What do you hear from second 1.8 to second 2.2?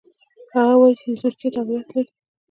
لري.